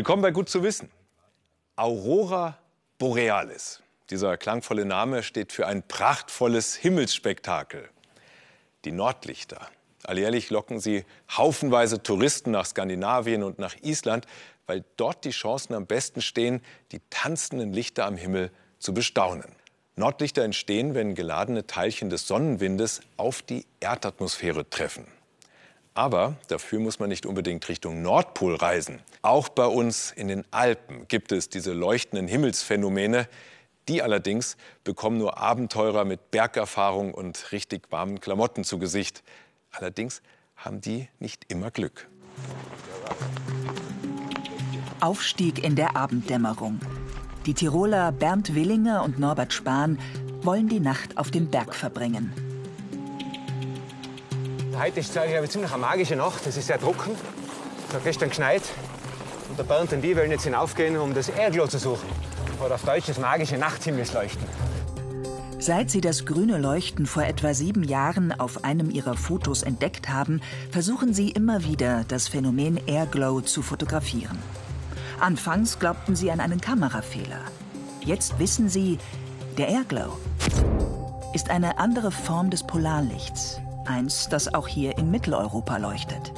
[0.00, 0.88] Willkommen bei Gut zu wissen.
[1.76, 2.56] Aurora
[2.96, 3.82] Borealis.
[4.08, 7.86] Dieser klangvolle Name steht für ein prachtvolles Himmelsspektakel.
[8.86, 9.68] Die Nordlichter.
[10.04, 14.26] Alljährlich locken sie haufenweise Touristen nach Skandinavien und nach Island,
[14.66, 16.62] weil dort die Chancen am besten stehen,
[16.92, 19.54] die tanzenden Lichter am Himmel zu bestaunen.
[19.96, 25.06] Nordlichter entstehen, wenn geladene Teilchen des Sonnenwindes auf die Erdatmosphäre treffen.
[25.94, 29.00] Aber dafür muss man nicht unbedingt Richtung Nordpol reisen.
[29.22, 33.28] Auch bei uns in den Alpen gibt es diese leuchtenden Himmelsphänomene.
[33.88, 39.22] Die allerdings bekommen nur Abenteurer mit Bergerfahrung und richtig warmen Klamotten zu Gesicht.
[39.72, 40.22] Allerdings
[40.56, 42.08] haben die nicht immer Glück.
[45.00, 46.78] Aufstieg in der Abenddämmerung.
[47.46, 49.98] Die Tiroler Bernd Willinger und Norbert Spahn
[50.42, 52.49] wollen die Nacht auf dem Berg verbringen.
[54.80, 56.46] Heute ist ich, ziemlich eine magische Nacht.
[56.46, 57.10] Es ist sehr trocken.
[57.86, 58.62] Es hat gestern geschneit.
[59.50, 62.08] Und der Bernd und die wollen jetzt hinaufgehen, um das Erdglow zu suchen.
[62.64, 64.42] Oder auf Deutsch das magische Nachtshimmelsleuchten.
[65.58, 70.40] Seit sie das grüne Leuchten vor etwa sieben Jahren auf einem ihrer Fotos entdeckt haben,
[70.70, 74.38] versuchen sie immer wieder, das Phänomen Airglow zu fotografieren.
[75.20, 77.42] Anfangs glaubten sie an einen Kamerafehler.
[78.02, 78.96] Jetzt wissen sie,
[79.58, 80.16] der Airglow
[81.34, 83.60] ist eine andere Form des Polarlichts.
[83.90, 86.32] Eins, das auch hier in Mitteleuropa leuchtet.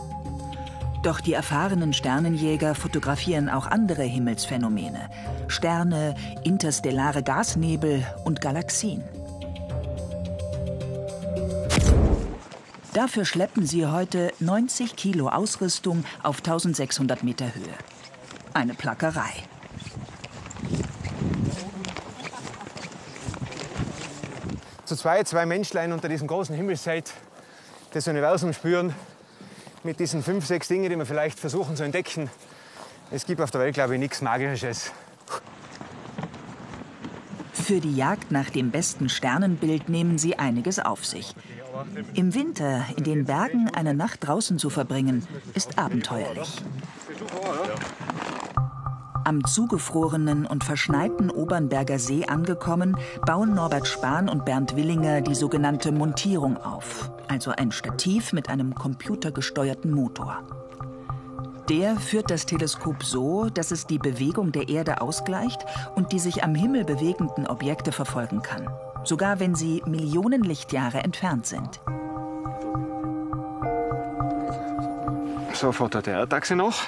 [1.02, 5.10] Doch die erfahrenen Sternenjäger fotografieren auch andere Himmelsphänomene.
[5.48, 6.14] Sterne,
[6.44, 9.04] interstellare Gasnebel und Galaxien.
[12.94, 17.74] Dafür schleppen sie heute 90 Kilo Ausrüstung auf 1600 Meter Höhe.
[18.54, 19.30] Eine Plackerei.
[24.86, 27.12] Zu zwei, zwei Menschlein unter diesem großen Himmelszelt
[27.92, 28.94] das Universum spüren,
[29.84, 32.30] mit diesen fünf, sechs Dingen, die wir vielleicht versuchen zu entdecken.
[33.10, 34.92] Es gibt auf der Welt, glaube ich, nichts Magisches.
[37.52, 41.34] Für die Jagd nach dem besten Sternenbild nehmen sie einiges auf sich.
[42.14, 46.62] Im Winter in den Bergen eine Nacht draußen zu verbringen, ist abenteuerlich.
[49.24, 55.92] Am zugefrorenen und verschneiten Obernberger See angekommen, bauen Norbert Spahn und Bernd Willinger die sogenannte
[55.92, 60.42] Montierung auf, also ein Stativ mit einem computergesteuerten Motor.
[61.70, 66.44] Der führt das Teleskop so, dass es die Bewegung der Erde ausgleicht und die sich
[66.44, 68.68] am Himmel bewegenden Objekte verfolgen kann,
[69.02, 71.80] sogar wenn sie Millionen Lichtjahre entfernt sind.
[75.54, 76.82] So fährt der Erdachse noch.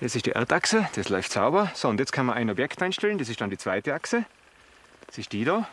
[0.00, 1.70] Das ist die Erdachse, das läuft sauber.
[1.74, 4.24] So, und jetzt kann man ein Objekt einstellen, das ist dann die zweite Achse.
[5.06, 5.68] Das ist die da.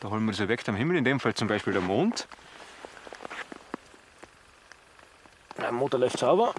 [0.00, 2.28] Da holen wir das Objekt am Himmel, in dem Fall zum Beispiel der Mond.
[5.60, 6.54] Der Motor läuft sauber.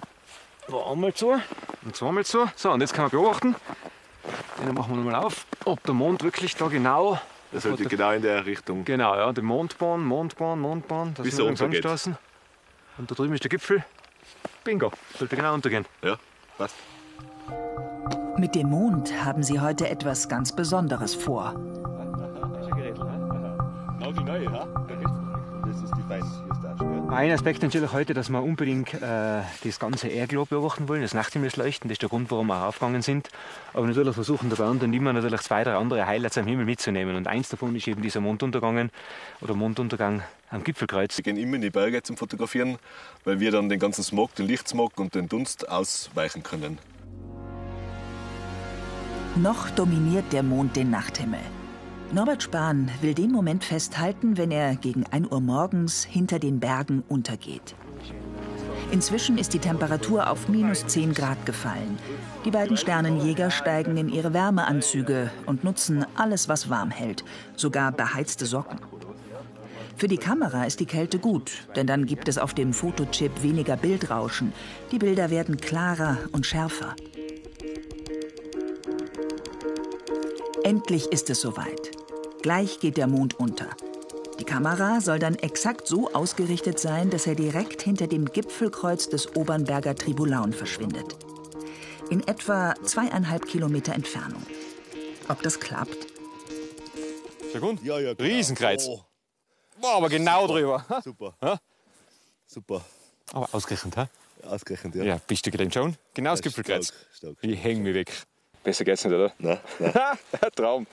[0.68, 1.40] War einmal zu
[1.84, 2.46] und zweimal zu.
[2.56, 3.56] So, und jetzt kann man beobachten.
[4.58, 7.18] Den machen wir nochmal auf, ob der Mond wirklich da genau.
[7.52, 8.84] Das sollte genau in der Richtung.
[8.84, 11.14] Genau, ja, die Mondbahn, Mondbahn, Mondbahn.
[11.14, 11.84] Das Bis wir er untergeht.
[11.84, 13.84] Und da drüben ist der Gipfel.
[14.62, 15.86] Bingo, sollte genau untergehen.
[16.02, 16.16] Ja,
[16.58, 16.76] passt.
[18.36, 21.54] Mit dem Mond haben sie heute etwas ganz Besonderes vor.
[23.98, 24.66] Nagelneu, ja?
[25.66, 26.49] Das ist die Feinjustage.
[27.12, 31.88] Ein Aspekt natürlich heute, dass wir unbedingt äh, das ganze Airglow beobachten wollen, das Nachtshimmelsleuchten.
[31.88, 33.28] Das ist der Grund, warum wir aufgegangen sind.
[33.74, 37.16] Aber natürlich versuchen der Bernd und immer natürlich zwei, drei andere Highlights am Himmel mitzunehmen.
[37.16, 38.90] Und eins davon ist eben dieser Monduntergang
[39.40, 41.16] oder Monduntergang am Gipfelkreuz.
[41.16, 42.78] Wir gehen immer in die Berge zum Fotografieren,
[43.24, 46.78] weil wir dann den ganzen Smog, den Lichtsmog und den Dunst ausweichen können.
[49.34, 51.40] Noch dominiert der Mond den Nachthimmel.
[52.12, 57.04] Norbert Spahn will den Moment festhalten, wenn er gegen 1 Uhr morgens hinter den Bergen
[57.08, 57.76] untergeht.
[58.90, 61.98] Inzwischen ist die Temperatur auf minus 10 Grad gefallen.
[62.44, 68.44] Die beiden Sternenjäger steigen in ihre Wärmeanzüge und nutzen alles, was warm hält, sogar beheizte
[68.44, 68.80] Socken.
[69.96, 73.76] Für die Kamera ist die Kälte gut, denn dann gibt es auf dem Fotochip weniger
[73.76, 74.52] Bildrauschen.
[74.90, 76.96] Die Bilder werden klarer und schärfer.
[80.64, 81.99] Endlich ist es soweit.
[82.42, 83.68] Gleich geht der Mond unter.
[84.38, 89.36] Die Kamera soll dann exakt so ausgerichtet sein, dass er direkt hinter dem Gipfelkreuz des
[89.36, 91.16] Obernberger Tribulaun verschwindet.
[92.08, 94.42] In etwa zweieinhalb Kilometer Entfernung.
[95.28, 96.06] Ob das klappt?
[97.60, 97.82] Gut.
[97.82, 98.86] Ja, ja, Riesenkreuz.
[98.88, 99.00] Oh,
[99.80, 100.84] War aber genau drüber.
[100.88, 101.02] Ha?
[101.02, 101.34] super.
[101.42, 101.58] Ja?
[102.46, 102.84] Super.
[103.32, 104.06] Aber ausgerechnet, hä?
[104.46, 105.04] Ausgerechnet, ja.
[105.04, 105.96] Ja, bist du gelernt schon?
[106.14, 106.86] Genau das Ja, Gipfelkreuz.
[106.86, 107.36] stark, stark.
[107.42, 108.10] Ich häng mich weg.
[108.64, 109.32] Besser geht's nicht, oder?
[109.38, 109.92] Nein, nein.
[110.40, 110.86] Ein Traum.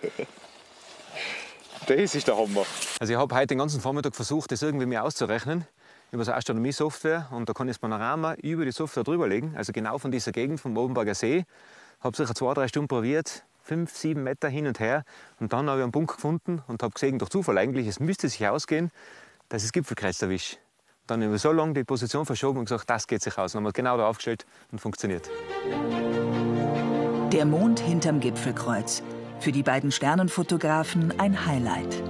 [1.87, 2.65] Das ist der Hammer.
[2.99, 5.65] Also ich habe heute den ganzen Vormittag versucht, das irgendwie mir auszurechnen,
[6.11, 9.97] über so Astronomie-Software und da kann ich das Panorama über die Software drüberlegen, also genau
[9.97, 11.45] von dieser Gegend vom Obenberger See.
[12.01, 15.03] Habe sicher zwei, drei Stunden probiert, fünf, sieben Meter hin und her
[15.39, 18.27] und dann habe ich einen Punkt gefunden und habe gesehen, durch Zufall eigentlich, es müsste
[18.27, 18.91] sich ausgehen,
[19.49, 20.57] dass ich das Gipfelkreuz erwische.
[21.07, 23.53] Dann habe ich so lange die Position verschoben und gesagt, das geht sich aus.
[23.53, 25.29] Dann haben wir genau da aufgestellt und funktioniert.
[27.31, 29.03] Der Mond hinterm Gipfelkreuz.
[29.39, 32.03] Für die beiden Sternenfotografen ein Highlight.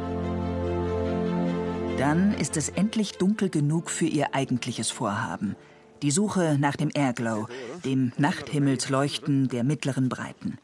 [1.97, 5.55] Dann ist es endlich dunkel genug für ihr eigentliches Vorhaben.
[6.01, 7.47] Die Suche nach dem Airglow,
[7.83, 10.57] dem Nachthimmelsleuchten der mittleren Breiten.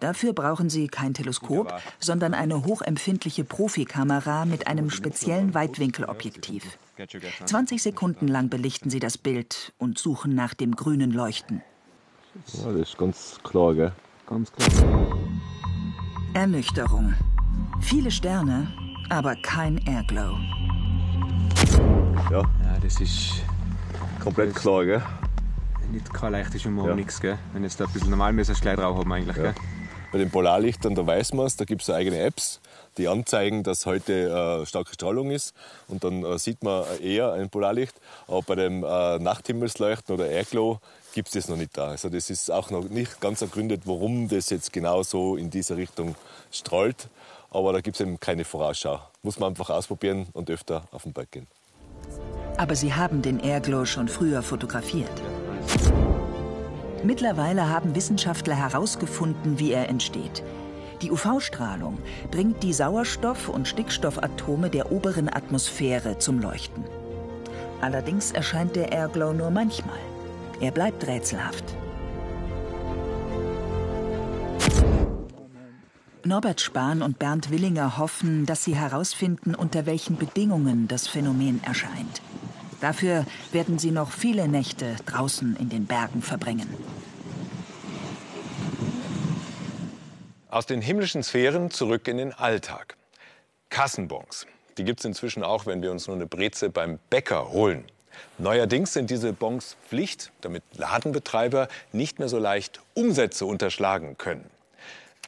[0.00, 6.78] Dafür brauchen sie kein Teleskop, sondern eine hochempfindliche Profikamera mit einem speziellen Weitwinkelobjektiv.
[7.44, 11.62] 20 Sekunden lang belichten sie das Bild und suchen nach dem grünen Leuchten.
[12.52, 13.92] Ja, das ist ganz klar, gell?
[14.26, 15.18] Ganz klar.
[16.34, 17.14] Ernüchterung.
[17.80, 18.68] Viele Sterne,
[19.08, 20.36] aber kein Airglow.
[22.30, 22.46] Ja, Ja,
[22.82, 23.42] das ist
[24.22, 25.02] komplett klar, gell?
[25.90, 26.94] nicht kein leichtes Humor, Ja.
[26.94, 27.18] nichts.
[27.20, 27.38] Gell?
[27.54, 29.36] Wenn jetzt da ein bisschen normal müsste, gleich drauf haben eigentlich.
[29.36, 29.54] Gell?
[30.12, 32.60] Bei den Polarlichtern, da weiß man es, da gibt es eigene Apps,
[32.98, 35.54] die anzeigen, dass heute äh, starke Strahlung ist.
[35.88, 37.94] Und dann äh, sieht man eher ein Polarlicht.
[38.26, 40.80] Aber bei dem äh, Nachthimmelsleuchten oder Airglow
[41.14, 41.88] gibt es das noch nicht da.
[41.88, 45.76] Also das ist auch noch nicht ganz ergründet, warum das jetzt genau so in diese
[45.76, 46.14] Richtung
[46.52, 47.08] strahlt.
[47.50, 49.00] Aber da gibt es eben keine Vorausschau.
[49.22, 51.46] Muss man einfach ausprobieren und öfter auf den Berg gehen.
[52.58, 55.10] Aber sie haben den Airglow schon früher fotografiert.
[57.04, 60.42] Mittlerweile haben Wissenschaftler herausgefunden, wie er entsteht.
[61.02, 61.98] Die UV-Strahlung
[62.30, 66.84] bringt die Sauerstoff- und Stickstoffatome der oberen Atmosphäre zum Leuchten.
[67.80, 69.98] Allerdings erscheint der Airglow nur manchmal.
[70.60, 71.64] Er bleibt rätselhaft.
[76.24, 82.20] Norbert Spahn und Bernd Willinger hoffen, dass sie herausfinden, unter welchen Bedingungen das Phänomen erscheint.
[82.80, 86.68] Dafür werden sie noch viele Nächte draußen in den Bergen verbringen.
[90.50, 92.96] Aus den himmlischen Sphären zurück in den Alltag.
[93.68, 94.46] Kassenbons.
[94.78, 97.84] Die gibt es inzwischen auch, wenn wir uns nur eine Breze beim Bäcker holen.
[98.38, 104.48] Neuerdings sind diese Bons Pflicht, damit Ladenbetreiber nicht mehr so leicht Umsätze unterschlagen können.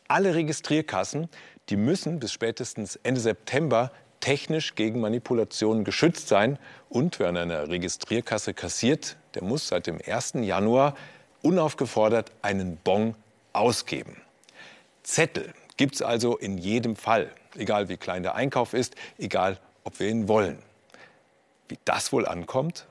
[0.08, 1.28] Alle Registrierkassen,
[1.68, 6.58] die müssen bis spätestens Ende September technisch gegen Manipulationen geschützt sein.
[6.88, 10.32] Und wer an einer Registrierkasse kassiert, der muss seit dem 1.
[10.36, 10.96] Januar
[11.42, 13.14] unaufgefordert einen Bon
[13.52, 14.16] ausgeben.
[15.02, 19.98] Zettel gibt es also in jedem Fall, egal wie klein der Einkauf ist, egal ob
[19.98, 20.58] wir ihn wollen.
[21.68, 22.86] Wie das wohl ankommt?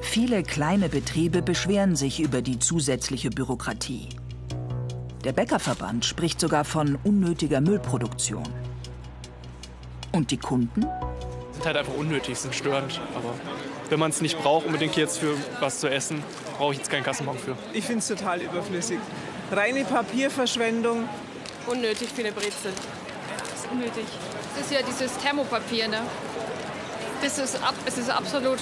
[0.00, 4.08] Viele kleine Betriebe beschweren sich über die zusätzliche Bürokratie.
[5.24, 8.48] Der Bäckerverband spricht sogar von unnötiger Müllproduktion.
[10.12, 10.86] Und die Kunden?
[11.62, 13.00] sind halt einfach unnötig, sind störend.
[13.14, 13.34] Aber
[13.88, 16.22] wenn man es nicht braucht, unbedingt jetzt für was zu essen,
[16.58, 17.56] brauche ich jetzt keinen Kassenbon für.
[17.72, 18.98] Ich finde es total überflüssig.
[19.52, 21.06] Reine Papierverschwendung.
[21.66, 22.72] Unnötig für eine Brezel.
[23.38, 24.04] Das ist unnötig.
[24.56, 26.00] Das ist ja dieses Thermopapier, ne?
[27.22, 28.58] Das ist, ab, es ist absolut.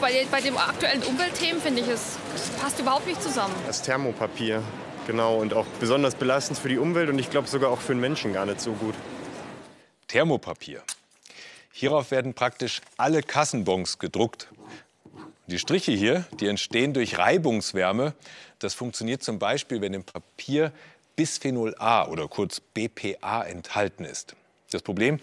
[0.00, 3.54] Bei, bei den aktuellen Umweltthemen finde ich es, es passt überhaupt nicht zusammen.
[3.68, 4.62] Das Thermopapier,
[5.06, 5.36] genau.
[5.36, 8.32] Und auch besonders belastend für die Umwelt und ich glaube sogar auch für den Menschen
[8.32, 8.96] gar nicht so gut.
[10.08, 10.82] Thermopapier.
[11.70, 14.48] Hierauf werden praktisch alle Kassenbons gedruckt.
[15.46, 18.14] Die Striche hier, die entstehen durch Reibungswärme.
[18.62, 20.72] Das funktioniert zum Beispiel, wenn im Papier
[21.16, 24.34] Bisphenol A oder kurz BPA enthalten ist.
[24.70, 25.20] Das Problem,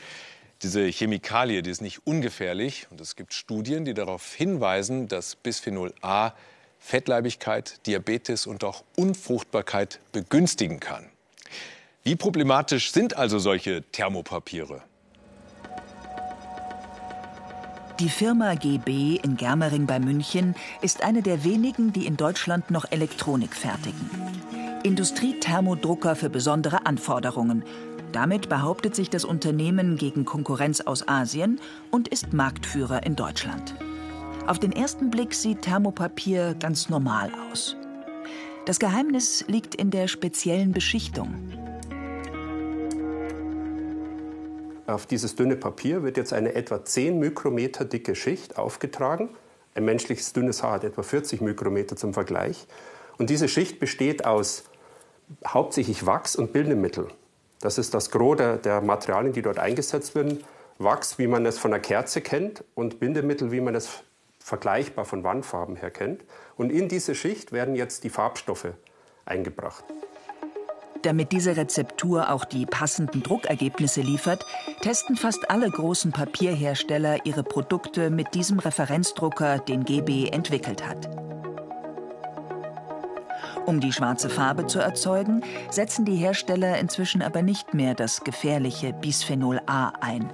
[0.62, 5.94] diese Chemikalie, die ist nicht ungefährlich und es gibt Studien, die darauf hinweisen, dass Bisphenol
[6.02, 6.34] A
[6.80, 11.10] Fettleibigkeit, Diabetes und auch Unfruchtbarkeit begünstigen kann.
[12.04, 14.82] Wie problematisch sind also solche Thermopapiere?
[18.00, 22.90] Die Firma GB in Germering bei München ist eine der wenigen, die in Deutschland noch
[22.90, 24.10] Elektronik fertigen.
[24.84, 27.66] Industriethermodrucker für besondere Anforderungen.
[28.14, 31.60] Damit behauptet sich das Unternehmen gegen Konkurrenz aus Asien
[31.92, 33.76] und ist Marktführer in Deutschland.
[34.48, 37.76] Auf den ersten Blick sieht Thermopapier ganz normal aus.
[38.66, 41.49] Das Geheimnis liegt in der speziellen Beschichtung.
[44.90, 49.30] Auf dieses dünne Papier wird jetzt eine etwa 10 Mikrometer dicke Schicht aufgetragen.
[49.76, 52.66] Ein menschliches dünnes Haar hat etwa 40 Mikrometer zum Vergleich.
[53.20, 54.64] Und diese Schicht besteht aus
[55.46, 57.08] hauptsächlich Wachs und Bindemittel.
[57.62, 60.44] Das ist das Gros der, der Materialien, die dort eingesetzt werden.
[60.80, 63.90] Wachs, wie man es von der Kerze kennt, und Bindemittel, wie man es
[64.40, 66.24] vergleichbar von Wandfarben her kennt.
[66.58, 68.74] Und in diese Schicht werden jetzt die Farbstoffe
[69.24, 69.84] eingebracht.
[71.04, 74.46] Damit diese Rezeptur auch die passenden Druckergebnisse liefert,
[74.82, 81.10] testen fast alle großen Papierhersteller ihre Produkte mit diesem Referenzdrucker, den GB entwickelt hat.
[83.66, 88.94] Um die schwarze Farbe zu erzeugen, setzen die Hersteller inzwischen aber nicht mehr das gefährliche
[88.94, 90.30] Bisphenol A ein.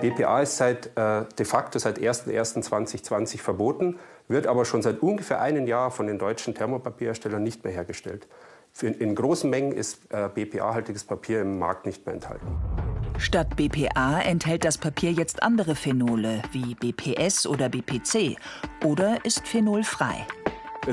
[0.00, 5.66] BPA ist seit, äh, de facto seit 01.01.2020 verboten, wird aber schon seit ungefähr einem
[5.66, 8.26] Jahr von den deutschen Thermopapierherstellern nicht mehr hergestellt.
[8.82, 12.46] In, großen Mengen ist äh, BPA-haltiges Papier im Markt nicht mehr enthalten.
[13.18, 18.36] Statt BPA enthält das Papier jetzt andere Phenole wie BPS oder BPC
[18.84, 20.26] oder ist phenolfrei.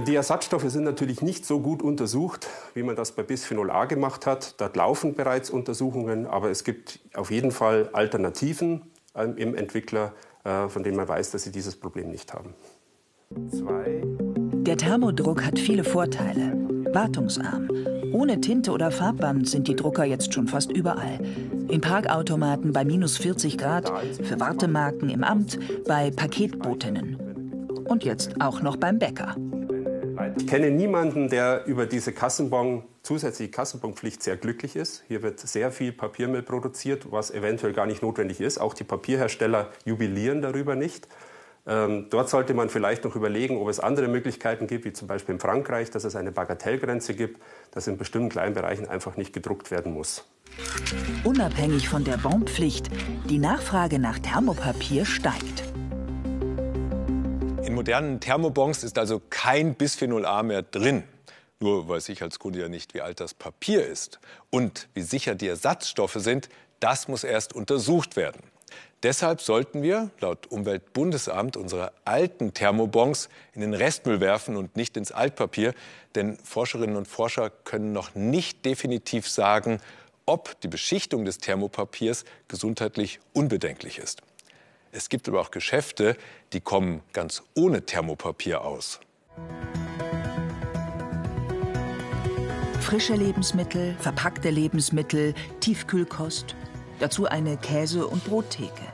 [0.07, 4.25] Die Ersatzstoffe sind natürlich nicht so gut untersucht, wie man das bei Bisphenol A gemacht
[4.25, 4.61] hat.
[4.61, 8.83] Dort laufen bereits Untersuchungen, aber es gibt auf jeden Fall Alternativen
[9.15, 10.13] ähm, im Entwickler,
[10.45, 12.53] äh, von denen man weiß, dass sie dieses Problem nicht haben.
[13.33, 16.53] Der Thermodruck hat viele Vorteile.
[16.93, 17.69] Wartungsarm.
[18.11, 21.19] Ohne Tinte oder Farbband sind die Drucker jetzt schon fast überall.
[21.69, 23.89] In Parkautomaten bei minus 40 Grad,
[24.21, 25.57] für Wartemarken im Amt,
[25.87, 27.15] bei Paketbotinnen.
[27.87, 29.35] Und jetzt auch noch beim Bäcker.
[30.37, 35.03] Ich kenne niemanden, der über diese Kassenbon, zusätzliche Kassenbonpflicht sehr glücklich ist.
[35.07, 38.59] Hier wird sehr viel Papiermüll produziert, was eventuell gar nicht notwendig ist.
[38.59, 41.07] Auch die Papierhersteller jubilieren darüber nicht.
[41.67, 45.35] Ähm, dort sollte man vielleicht noch überlegen, ob es andere Möglichkeiten gibt, wie zum Beispiel
[45.35, 47.39] in Frankreich, dass es eine Bagatellgrenze gibt,
[47.71, 50.25] dass in bestimmten kleinen Bereichen einfach nicht gedruckt werden muss.
[51.23, 52.89] Unabhängig von der Bonpflicht,
[53.29, 55.63] die Nachfrage nach Thermopapier steigt.
[57.63, 61.03] In modernen Thermobons ist also kein Bisphenol A mehr drin.
[61.59, 64.19] Nur weiß ich als Kunde ja nicht, wie alt das Papier ist.
[64.49, 66.49] Und wie sicher die Ersatzstoffe sind,
[66.79, 68.41] das muss erst untersucht werden.
[69.03, 75.11] Deshalb sollten wir, laut Umweltbundesamt, unsere alten Thermobons in den Restmüll werfen und nicht ins
[75.11, 75.73] Altpapier.
[76.13, 79.79] Denn Forscherinnen und Forscher können noch nicht definitiv sagen,
[80.27, 84.21] ob die Beschichtung des Thermopapiers gesundheitlich unbedenklich ist.
[84.91, 86.15] Es gibt aber auch Geschäfte,
[86.53, 88.99] die kommen ganz ohne Thermopapier aus.
[92.81, 96.55] Frische Lebensmittel, verpackte Lebensmittel, Tiefkühlkost.
[97.01, 98.85] Dazu eine Käse- und Brottheke.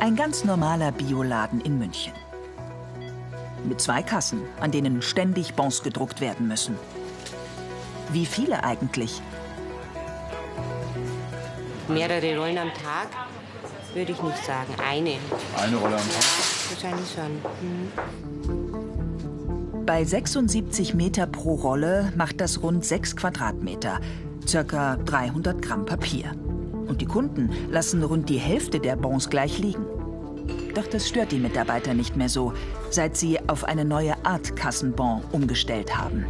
[0.00, 2.12] Ein ganz normaler Bioladen in München.
[3.62, 6.76] Mit zwei Kassen, an denen ständig Bons gedruckt werden müssen.
[8.10, 9.22] Wie viele eigentlich?
[11.86, 13.10] Mehrere Rollen am Tag
[13.94, 14.74] würde ich nicht sagen.
[14.84, 15.18] Eine.
[15.56, 16.24] Eine Rolle am Tag?
[16.70, 17.30] Wahrscheinlich schon.
[17.62, 17.92] Mhm.
[19.86, 24.00] Bei 76 Meter pro Rolle macht das rund 6 Quadratmeter
[24.50, 24.96] ca.
[24.96, 26.32] 300 Gramm Papier.
[26.86, 29.84] Und die Kunden lassen rund die Hälfte der Bons gleich liegen.
[30.74, 32.52] Doch das stört die Mitarbeiter nicht mehr so,
[32.90, 36.26] seit sie auf eine neue Art Kassenbon umgestellt haben.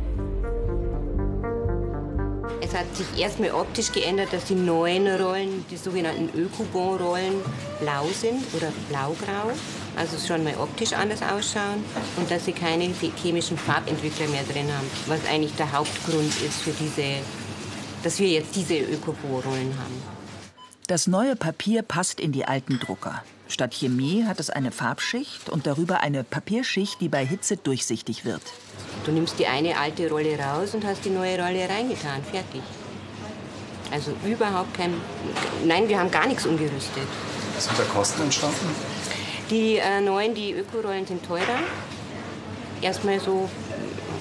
[2.61, 7.35] Es hat sich erstmal optisch geändert, dass die neuen Rollen, die sogenannten Ökobon-Rollen,
[7.81, 9.53] blau sind oder blaugrau.
[9.97, 11.85] Also schon mal optisch anders ausschauen
[12.17, 12.85] und dass sie keine
[13.23, 17.23] chemischen Farbentwickler mehr drin haben, was eigentlich der Hauptgrund ist für diese
[18.05, 20.03] dass wir jetzt diese Ökoporollen haben.
[20.87, 23.25] Das neue Papier passt in die alten Drucker.
[23.49, 28.43] Statt Chemie hat es eine Farbschicht und darüber eine Papierschicht, die bei Hitze durchsichtig wird.
[29.05, 32.23] Du nimmst die eine alte Rolle raus und hast die neue Rolle reingetan.
[32.31, 32.63] Fertig.
[33.91, 34.95] Also überhaupt kein.
[35.65, 37.07] Nein, wir haben gar nichts umgerüstet.
[37.55, 38.69] Was sind da Kosten entstanden?
[39.51, 41.61] Die äh, neuen, die Ökorollen sind teurer.
[42.83, 43.49] Erstmal so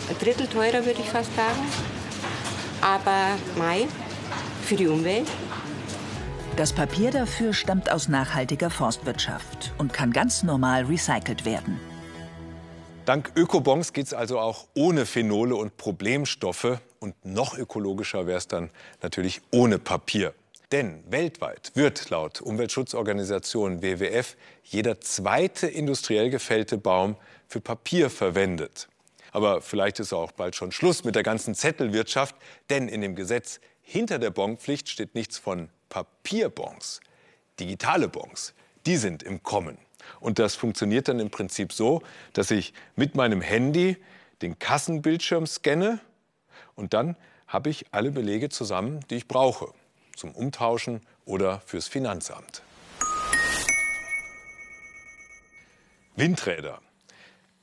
[0.10, 1.93] ein Drittel teurer, würde ich fast sagen
[2.84, 3.88] aber Mai
[4.64, 5.28] für die Umwelt.
[6.58, 11.80] Das Papier dafür stammt aus nachhaltiger Forstwirtschaft und kann ganz normal recycelt werden.
[13.06, 16.80] Dank Ökobons geht es also auch ohne Phenole und Problemstoffe.
[17.00, 18.70] Und noch ökologischer wäre es dann
[19.02, 20.34] natürlich ohne Papier.
[20.72, 27.16] Denn weltweit wird laut Umweltschutzorganisation WWF jeder zweite industriell gefällte Baum
[27.48, 28.88] für Papier verwendet.
[29.34, 32.36] Aber vielleicht ist auch bald schon Schluss mit der ganzen Zettelwirtschaft,
[32.70, 37.02] denn in dem Gesetz hinter der Bonpflicht steht nichts von Papierbons.
[37.60, 38.54] Digitale Bons,
[38.86, 39.78] die sind im Kommen.
[40.20, 43.98] Und das funktioniert dann im Prinzip so, dass ich mit meinem Handy
[44.44, 46.00] den Kassenbildschirm scanne
[46.76, 47.16] und dann
[47.48, 49.74] habe ich alle Belege zusammen, die ich brauche,
[50.16, 52.62] zum Umtauschen oder fürs Finanzamt.
[56.16, 56.83] Windräder.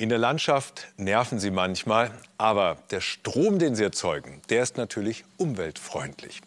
[0.00, 5.24] In der Landschaft nerven sie manchmal, aber der Strom, den sie erzeugen, der ist natürlich
[5.36, 6.40] umweltfreundlich.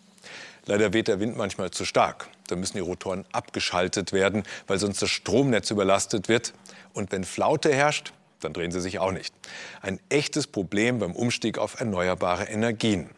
[0.66, 2.30] Leider weht der Wind manchmal zu stark.
[2.48, 6.56] Da müssen die Rotoren abgeschaltet werden, weil sonst das Stromnetz überlastet wird.
[6.94, 9.36] Und wenn Flaute herrscht, dann drehen sie sich auch nicht.
[9.84, 13.12] Ein echtes Problem beim Umstieg auf erneuerbare Energien.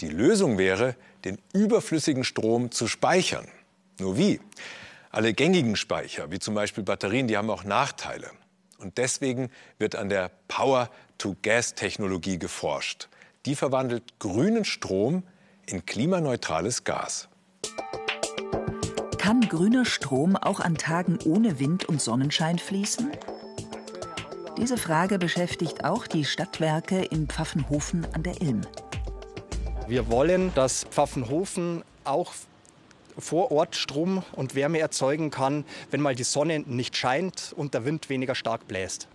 [0.00, 3.46] Die Lösung wäre, den überflüssigen Strom zu speichern.
[3.98, 4.40] Nur wie?
[5.10, 8.30] Alle gängigen Speicher, wie zum Beispiel Batterien, die haben auch Nachteile.
[8.82, 9.48] Und deswegen
[9.78, 13.08] wird an der Power-to-Gas-Technologie geforscht.
[13.46, 15.22] Die verwandelt grünen Strom
[15.66, 17.28] in klimaneutrales Gas.
[19.18, 23.12] Kann grüner Strom auch an Tagen ohne Wind und Sonnenschein fließen?
[24.56, 28.62] Diese Frage beschäftigt auch die Stadtwerke in Pfaffenhofen an der Ilm.
[29.86, 32.32] Wir wollen, dass Pfaffenhofen auch
[33.18, 37.84] vor Ort Strom und Wärme erzeugen kann, wenn mal die Sonne nicht scheint und der
[37.84, 39.08] Wind weniger stark bläst.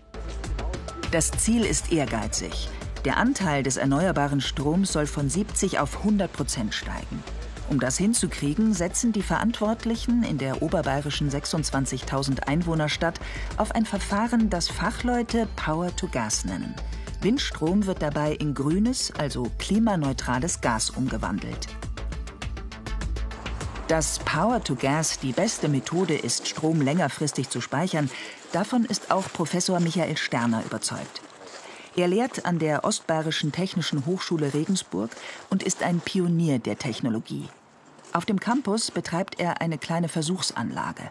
[1.12, 2.70] Das Ziel ist ehrgeizig.
[3.06, 7.24] Der Anteil des erneuerbaren Stroms soll von 70 auf 100 Prozent steigen.
[7.70, 13.20] Um das hinzukriegen, setzen die Verantwortlichen in der oberbayerischen 26.000 Einwohnerstadt
[13.58, 16.74] auf ein Verfahren, das Fachleute Power to Gas nennen.
[17.22, 21.68] Windstrom wird dabei in grünes, also klimaneutrales Gas umgewandelt.
[23.88, 28.10] Dass Power to Gas die beste Methode ist, Strom längerfristig zu speichern,
[28.52, 31.22] davon ist auch Professor Michael Sterner überzeugt.
[31.96, 35.12] Er lehrt an der Ostbayerischen Technischen Hochschule Regensburg
[35.50, 37.48] und ist ein Pionier der Technologie.
[38.12, 41.10] Auf dem Campus betreibt er eine kleine Versuchsanlage.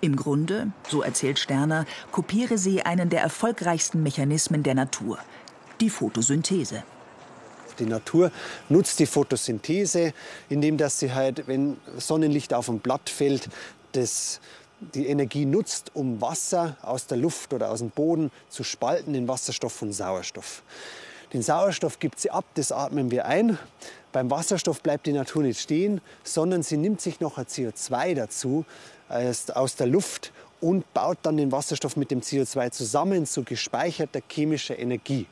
[0.00, 5.18] Im Grunde, so erzählt Sterner, kopiere sie einen der erfolgreichsten Mechanismen der Natur,
[5.80, 6.84] die Photosynthese.
[7.78, 8.30] Die Natur
[8.68, 10.12] nutzt die Photosynthese,
[10.48, 13.48] indem dass sie halt, wenn Sonnenlicht auf ein Blatt fällt,
[13.92, 14.40] das
[14.94, 19.28] die Energie nutzt, um Wasser aus der Luft oder aus dem Boden zu spalten in
[19.28, 20.62] Wasserstoff und Sauerstoff.
[21.32, 23.58] Den Sauerstoff gibt sie ab, das atmen wir ein.
[24.12, 28.64] Beim Wasserstoff bleibt die Natur nicht stehen, sondern sie nimmt sich noch ein CO2 dazu
[29.54, 34.78] aus der Luft und baut dann den Wasserstoff mit dem CO2 zusammen zu gespeicherter chemischer
[34.78, 35.26] Energie.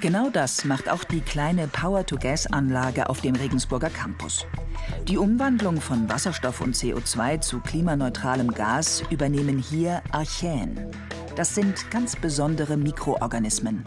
[0.00, 4.44] Genau das macht auch die kleine Power-to-Gas-Anlage auf dem Regensburger Campus.
[5.06, 10.90] Die Umwandlung von Wasserstoff und CO2 zu klimaneutralem Gas übernehmen hier Archäen.
[11.36, 13.84] Das sind ganz besondere Mikroorganismen.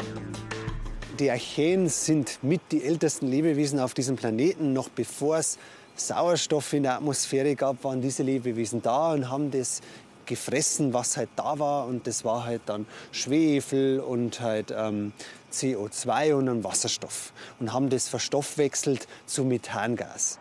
[1.20, 4.74] Die Archäen sind mit die ältesten Lebewesen auf diesem Planeten.
[4.74, 5.58] Noch bevor es
[5.96, 9.82] Sauerstoff in der Atmosphäre gab, waren diese Lebewesen da und haben das
[10.26, 11.88] gefressen, was halt da war.
[11.88, 15.14] Und das war halt dann Schwefel und halt ähm,
[15.56, 17.34] CO2 und dann Wasserstoff.
[17.60, 20.40] Und haben das verstoffwechselt zu Methangas.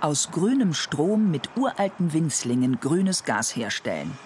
[0.00, 4.16] Aus grünem Strom mit uralten Winzlingen grünes Gas herstellen.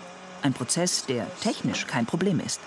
[0.43, 2.61] Ein Prozess, der technisch kein Problem ist.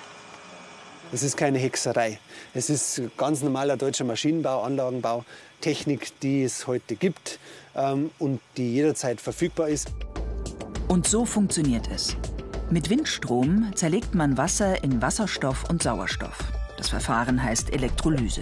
[1.12, 2.20] Es ist keine Hexerei.
[2.54, 5.26] Es ist ganz normaler deutscher Maschinenbau, Anlagenbau,
[5.62, 7.40] Technik, die es heute gibt
[7.76, 9.90] ähm, und die jederzeit verfügbar ist.
[10.88, 12.16] Und so funktioniert es.
[12.70, 16.38] Mit Windstrom zerlegt man Wasser in Wasserstoff und Sauerstoff.
[16.84, 18.42] Das Verfahren heißt Elektrolyse.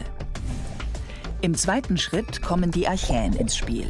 [1.42, 3.88] Im zweiten Schritt kommen die Archäen ins Spiel.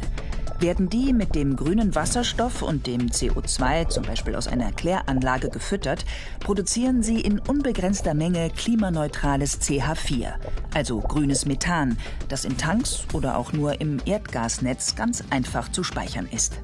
[0.60, 6.04] Werden die mit dem grünen Wasserstoff und dem CO2 zum Beispiel aus einer Kläranlage gefüttert,
[6.40, 10.34] produzieren sie in unbegrenzter Menge klimaneutrales CH4,
[10.74, 11.96] also grünes Methan,
[12.28, 16.58] das in Tanks oder auch nur im Erdgasnetz ganz einfach zu speichern ist.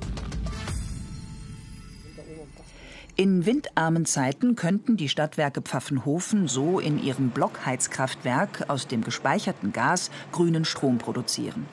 [3.20, 10.12] In windarmen Zeiten könnten die Stadtwerke Pfaffenhofen so in ihrem Blockheizkraftwerk aus dem gespeicherten Gas
[10.30, 11.66] grünen Strom produzieren.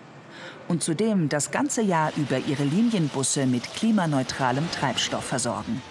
[0.67, 5.83] Und zudem das ganze Jahr über ihre Linienbusse mit klimaneutralem Treibstoff versorgen.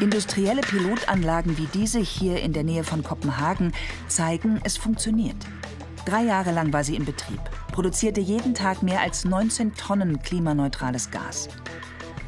[0.00, 3.74] Industrielle Pilotanlagen wie diese hier in der Nähe von Kopenhagen
[4.08, 5.36] zeigen, es funktioniert.
[6.06, 11.10] Drei Jahre lang war sie in Betrieb, produzierte jeden Tag mehr als 19 Tonnen klimaneutrales
[11.10, 11.50] Gas.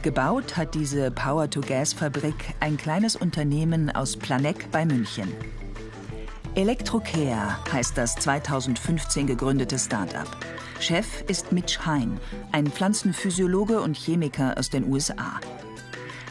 [0.02, 5.32] Gebaut hat diese Power-to-Gas-Fabrik ein kleines Unternehmen aus Planegg bei München.
[6.54, 10.28] Electrocare heißt das 2015 gegründete Start-up.
[10.78, 12.20] Chef ist Mitch Hein,
[12.52, 15.40] ein Pflanzenphysiologe und Chemiker aus den USA.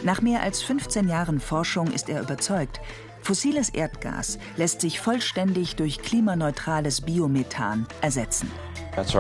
[0.02, 2.80] Nach mehr als 15 Jahren Forschung ist er überzeugt,
[3.28, 8.50] fossiles Erdgas lässt sich vollständig durch klimaneutrales Biomethan ersetzen.
[8.96, 9.14] Das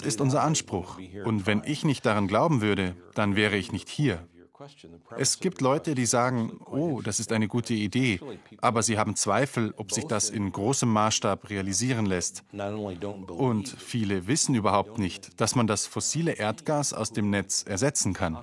[0.00, 0.98] ist unser Anspruch.
[1.24, 4.26] Und wenn ich nicht daran glauben würde, dann wäre ich nicht hier.
[5.16, 8.18] Es gibt Leute, die sagen, oh, das ist eine gute Idee,
[8.60, 12.42] aber sie haben Zweifel, ob sich das in großem Maßstab realisieren lässt.
[13.28, 18.38] Und viele wissen überhaupt nicht, dass man das fossile Erdgas aus dem Netz ersetzen kann.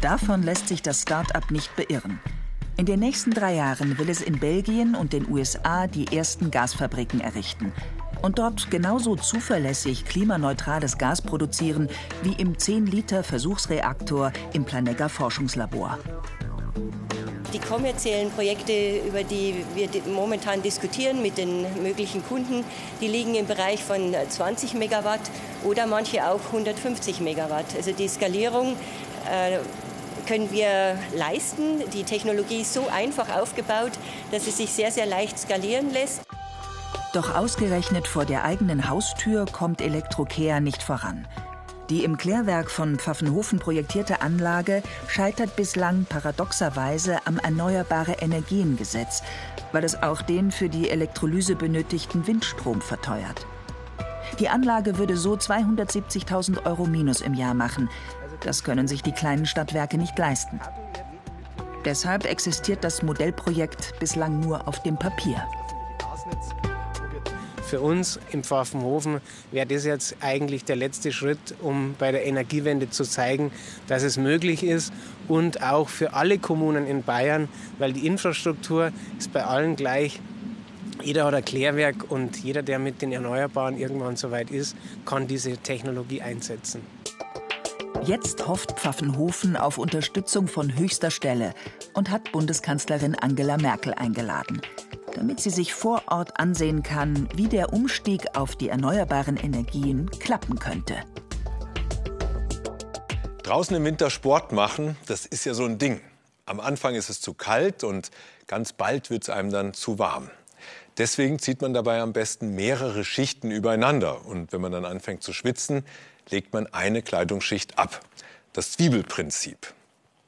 [0.00, 2.20] Davon lässt sich das Start-up nicht beirren.
[2.76, 7.20] In den nächsten drei Jahren will es in Belgien und den USA die ersten Gasfabriken
[7.20, 7.72] errichten.
[8.22, 11.88] und dort genauso zuverlässig klimaneutrales Gas produzieren
[12.22, 15.98] wie im 10-Liter-Versuchsreaktor im Planegga Forschungslabor.
[17.58, 22.64] Die kommerziellen Projekte, über die wir momentan diskutieren mit den möglichen Kunden,
[23.00, 25.20] die liegen im Bereich von 20 Megawatt
[25.64, 27.66] oder manche auch 150 Megawatt.
[27.76, 28.76] Also die Skalierung
[29.28, 29.58] äh,
[30.28, 31.82] können wir leisten.
[31.92, 33.92] Die Technologie ist so einfach aufgebaut,
[34.30, 36.22] dass es sich sehr, sehr leicht skalieren lässt.
[37.12, 41.26] Doch ausgerechnet vor der eigenen Haustür kommt Elektrokea nicht voran.
[41.90, 49.22] Die im Klärwerk von Pfaffenhofen projektierte Anlage scheitert bislang paradoxerweise am Erneuerbare Energiengesetz,
[49.72, 53.46] weil es auch den für die Elektrolyse benötigten Windstrom verteuert.
[54.38, 57.88] Die Anlage würde so 270.000 Euro Minus im Jahr machen.
[58.40, 60.60] Das können sich die kleinen Stadtwerke nicht leisten.
[61.86, 65.42] Deshalb existiert das Modellprojekt bislang nur auf dem Papier.
[67.68, 69.20] Für uns im Pfaffenhofen
[69.52, 73.52] wäre das jetzt eigentlich der letzte Schritt, um bei der Energiewende zu zeigen,
[73.88, 74.90] dass es möglich ist
[75.28, 77.46] und auch für alle Kommunen in Bayern,
[77.78, 80.18] weil die Infrastruktur ist bei allen gleich.
[81.02, 85.58] Jeder hat ein Klärwerk und jeder, der mit den Erneuerbaren irgendwann soweit ist, kann diese
[85.58, 86.80] Technologie einsetzen.
[88.02, 91.52] Jetzt hofft Pfaffenhofen auf Unterstützung von höchster Stelle
[91.92, 94.62] und hat Bundeskanzlerin Angela Merkel eingeladen
[95.14, 100.58] damit sie sich vor Ort ansehen kann, wie der Umstieg auf die erneuerbaren Energien klappen
[100.58, 100.96] könnte.
[103.42, 106.00] Draußen im Winter Sport machen, das ist ja so ein Ding.
[106.44, 108.10] Am Anfang ist es zu kalt und
[108.46, 110.30] ganz bald wird es einem dann zu warm.
[110.98, 114.26] Deswegen zieht man dabei am besten mehrere Schichten übereinander.
[114.26, 115.84] Und wenn man dann anfängt zu schwitzen,
[116.28, 118.00] legt man eine Kleidungsschicht ab.
[118.52, 119.72] Das Zwiebelprinzip.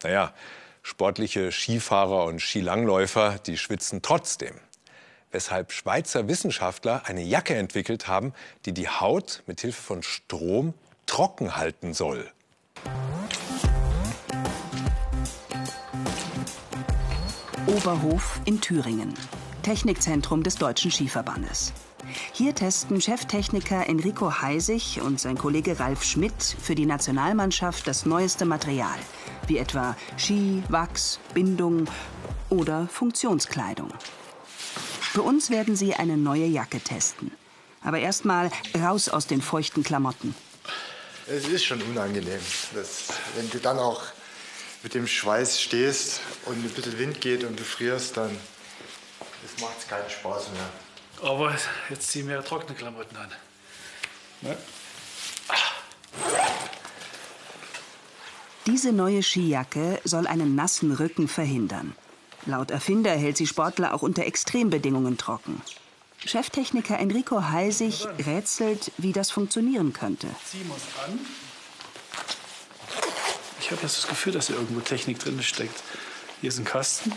[0.03, 0.33] Naja,
[0.83, 4.55] sportliche Skifahrer und Skilangläufer, die schwitzen trotzdem
[5.33, 8.33] weshalb Schweizer Wissenschaftler eine Jacke entwickelt haben,
[8.66, 10.75] die die Haut mit Hilfe von Strom
[11.07, 12.31] trocken halten soll.
[17.66, 19.14] Oberhof in Thüringen,
[19.62, 21.73] Technikzentrum des Deutschen Skiverbandes.
[22.33, 28.45] Hier testen Cheftechniker Enrico Heisig und sein Kollege Ralf Schmidt für die Nationalmannschaft das neueste
[28.45, 28.99] Material,
[29.47, 31.87] wie etwa Ski, Wachs, Bindung
[32.49, 33.93] oder Funktionskleidung.
[35.12, 37.33] Für uns werden sie eine neue Jacke testen.
[37.83, 40.37] Aber erstmal raus aus den feuchten Klamotten.
[41.27, 42.38] Es ist schon unangenehm,
[42.75, 44.03] dass, wenn du dann auch
[44.85, 48.31] mit dem Schweiß stehst und ein bisschen Wind geht und du frierst, dann
[49.61, 51.29] macht es keinen Spaß mehr.
[51.29, 51.57] Aber
[51.88, 53.31] jetzt ziehen wir trockene Klamotten an.
[54.42, 54.57] Ne?
[58.66, 61.96] Diese neue Skijacke soll einen nassen Rücken verhindern.
[62.46, 65.62] Laut Erfinder hält sie Sportler auch unter Extrembedingungen trocken.
[66.24, 70.29] Cheftechniker Enrico Heisig rätselt, wie das funktionieren könnte.
[70.44, 71.18] Ziehen wir an.
[73.61, 75.83] Ich habe das Gefühl, dass hier irgendwo Technik drin steckt.
[76.40, 77.12] Hier ist ein Kasten.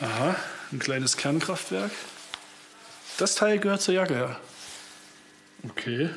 [0.00, 0.36] Aha,
[0.72, 1.92] ein kleines Kernkraftwerk.
[3.18, 4.40] Das Teil gehört zur Jacke, ja.
[5.70, 6.10] Okay.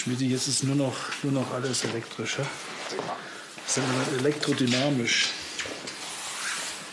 [0.00, 2.38] Schmidt, jetzt ist nur noch, nur noch alles elektrisch.
[3.66, 3.84] Das ist
[4.18, 5.28] elektrodynamisch.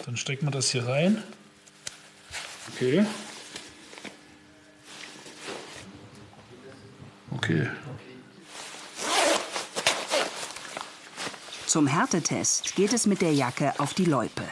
[0.05, 1.23] Dann stecken wir das hier rein.
[2.73, 3.05] Okay.
[7.31, 7.69] Okay.
[11.65, 14.43] Zum Härtetest geht es mit der Jacke auf die Loipe.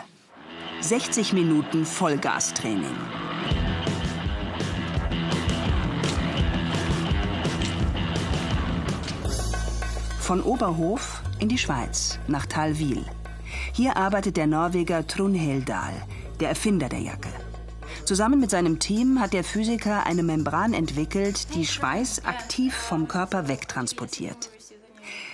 [0.79, 2.95] 60 Minuten Vollgastraining.
[10.25, 13.05] Von Oberhof in die Schweiz, nach Talwil.
[13.73, 15.93] Hier arbeitet der Norweger Trun Heldal,
[16.39, 17.29] der Erfinder der Jacke.
[18.05, 23.47] Zusammen mit seinem Team hat der Physiker eine Membran entwickelt, die Schweiß aktiv vom Körper
[23.47, 24.49] wegtransportiert.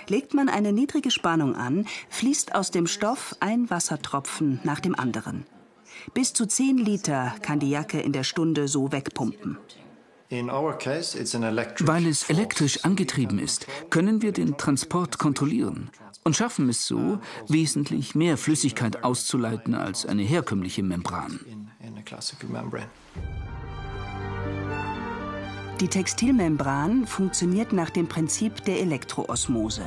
[0.08, 5.46] Legt man eine niedrige Spannung an, fließt aus dem Stoff ein Wassertropfen nach dem anderen.
[6.12, 9.56] Bis zu 10 Liter kann die Jacke in der Stunde so wegpumpen.
[10.32, 15.90] Weil es elektrisch angetrieben ist, können wir den Transport kontrollieren
[16.24, 17.18] und schaffen es so,
[17.48, 21.38] wesentlich mehr Flüssigkeit auszuleiten als eine herkömmliche Membran.
[25.80, 29.84] Die Textilmembran funktioniert nach dem Prinzip der Elektroosmose.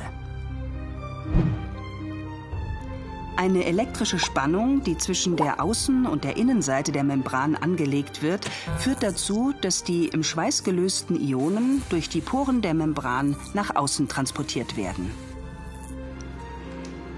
[3.36, 8.46] Eine elektrische Spannung, die zwischen der Außen- und der Innenseite der Membran angelegt wird,
[8.78, 14.08] führt dazu, dass die im Schweiß gelösten Ionen durch die Poren der Membran nach außen
[14.08, 15.10] transportiert werden.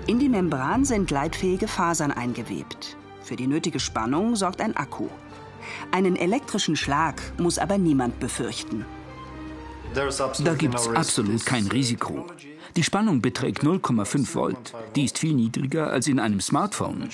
[0.09, 2.97] In die Membran sind leitfähige Fasern eingewebt.
[3.23, 5.09] Für die nötige Spannung sorgt ein Akku.
[5.93, 8.85] Einen elektrischen Schlag muss aber niemand befürchten.
[9.95, 12.27] Da gibt es absolut kein Risiko.
[12.79, 14.73] Die Spannung beträgt 0,5 Volt.
[14.95, 17.09] Die ist viel niedriger als in einem Smartphone.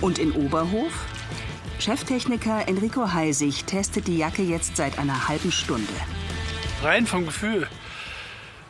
[0.00, 0.92] Und in Oberhof?
[1.78, 5.92] Cheftechniker Enrico Heisig testet die Jacke jetzt seit einer halben Stunde.
[6.82, 7.68] Rein vom Gefühl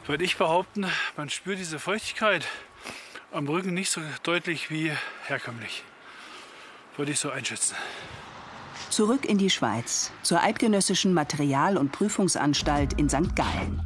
[0.07, 0.85] würde ich behaupten,
[1.17, 2.47] man spürt diese Feuchtigkeit
[3.33, 4.93] am Rücken nicht so deutlich wie
[5.25, 5.83] herkömmlich.
[6.99, 7.75] Würde ich so einschätzen.
[8.91, 13.37] Zurück in die Schweiz, zur Eidgenössischen Material- und Prüfungsanstalt in St.
[13.37, 13.81] Gallen.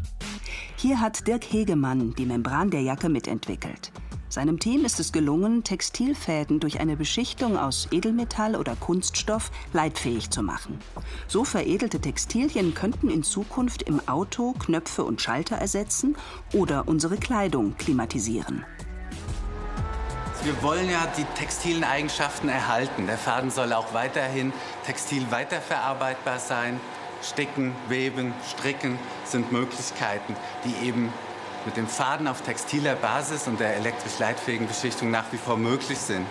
[0.76, 3.92] Hier hat Dirk Hegemann die Membran der Jacke mitentwickelt.
[4.30, 10.42] Seinem Team ist es gelungen, Textilfäden durch eine Beschichtung aus Edelmetall oder Kunststoff leitfähig zu
[10.42, 10.78] machen.
[11.28, 16.16] So veredelte Textilien könnten in Zukunft im Auto Knöpfe und Schalter ersetzen
[16.54, 18.64] oder unsere Kleidung klimatisieren.
[20.44, 23.06] Wir wollen ja die textilen Eigenschaften erhalten.
[23.06, 24.52] Der Faden soll auch weiterhin
[24.84, 26.78] textil weiterverarbeitbar sein.
[27.22, 31.10] Sticken, Weben, Stricken sind Möglichkeiten, die eben
[31.64, 35.96] mit dem Faden auf textiler Basis und der elektrisch leitfähigen Beschichtung nach wie vor möglich
[35.96, 36.26] sind.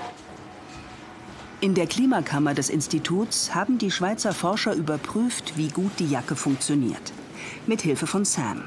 [1.60, 7.12] In der Klimakammer des Instituts haben die Schweizer Forscher überprüft, wie gut die Jacke funktioniert.
[7.66, 8.66] Mit Hilfe von Sam.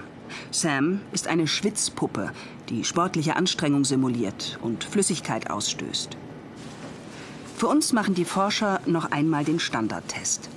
[0.51, 2.33] Sam ist eine Schwitzpuppe,
[2.69, 6.17] die sportliche Anstrengung simuliert und Flüssigkeit ausstößt.
[7.57, 10.51] Für uns machen die Forscher noch einmal den Standardtest.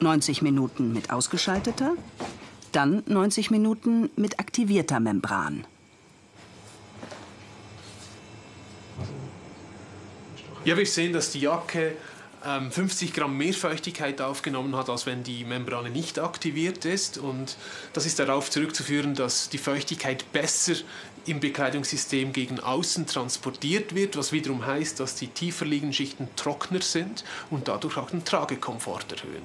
[0.00, 1.94] 90 Minuten mit ausgeschalteter,
[2.72, 5.64] dann 90 Minuten mit aktivierter Membran.
[10.64, 11.94] Ja, wir sehen, dass die Jacke
[12.70, 17.18] 50 ähm, Gramm mehr Feuchtigkeit aufgenommen hat, als wenn die Membrane nicht aktiviert ist.
[17.18, 17.56] Und
[17.92, 20.74] das ist darauf zurückzuführen, dass die Feuchtigkeit besser
[21.26, 26.82] im Bekleidungssystem gegen außen transportiert wird, was wiederum heißt, dass die tiefer liegenden Schichten trockener
[26.82, 29.42] sind und dadurch auch den Tragekomfort erhöhen.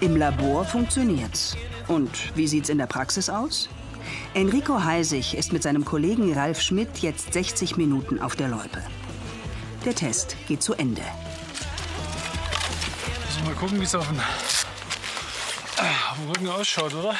[0.00, 1.56] Im Labor funktioniert's.
[1.86, 3.68] Und wie sieht's in der Praxis aus?
[4.34, 8.82] Enrico Heisig ist mit seinem Kollegen Ralf Schmidt jetzt 60 Minuten auf der Loipe.
[9.84, 11.02] Der Test geht zu Ende.
[13.26, 17.16] Also mal gucken, wie es auf, dem, auf dem Rücken ausschaut, oder?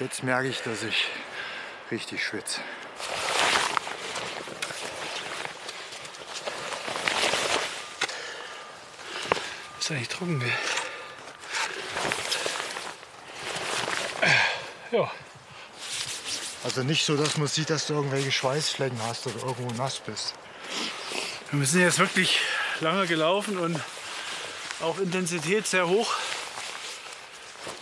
[0.00, 1.08] Jetzt merke ich, dass ich
[1.90, 2.62] richtig schwitze.
[9.78, 10.52] Ist eigentlich trocken, gell?
[14.92, 15.10] Ja.
[16.66, 20.34] Also nicht so, dass man sieht, dass du irgendwelche Schweißflecken hast oder irgendwo nass bist.
[21.52, 22.40] Wir sind jetzt wirklich
[22.80, 23.80] lange gelaufen und
[24.80, 26.12] auch Intensität sehr hoch.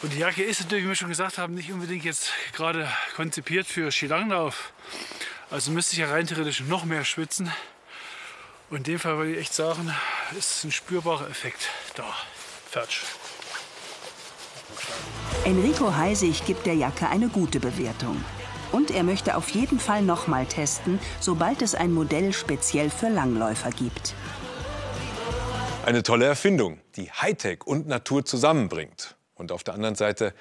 [0.02, 3.66] Und die Jacke ist natürlich, wie wir schon gesagt haben, nicht unbedingt jetzt gerade konzipiert
[3.66, 4.74] für Skilanglauf.
[5.50, 7.50] Also müsste ich ja rein theoretisch noch mehr schwitzen.
[8.68, 9.94] Und in dem Fall würde ich echt sagen,
[10.38, 12.04] ist ein spürbarer Effekt da.
[12.70, 13.00] Fertig.
[15.46, 18.22] Enrico Heisig gibt der Jacke eine gute Bewertung.
[18.72, 23.70] Und er möchte auf jeden Fall nochmal testen, sobald es ein Modell speziell für Langläufer
[23.70, 24.14] gibt.
[25.84, 29.16] Eine tolle Erfindung, die Hightech und Natur zusammenbringt.
[29.34, 30.32] Und auf der anderen Seite,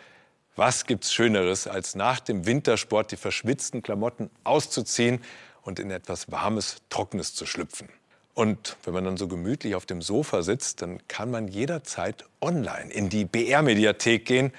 [0.55, 5.21] was gibt's Schöneres, als nach dem Wintersport die verschwitzten Klamotten auszuziehen
[5.63, 7.89] und in etwas Warmes, Trockenes zu schlüpfen?
[8.35, 12.91] Und wenn man dann so gemütlich auf dem Sofa sitzt, dann kann man jederzeit online
[12.91, 14.51] in die BR-Mediathek gehen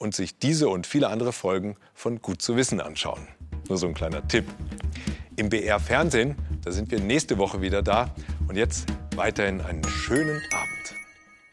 [0.00, 3.28] und sich diese und viele andere Folgen von Gut zu wissen anschauen.
[3.68, 4.46] Nur so ein kleiner Tipp.
[5.36, 8.12] Im BR Fernsehen, da sind wir nächste Woche wieder da.
[8.48, 10.79] Und jetzt weiterhin einen schönen Abend.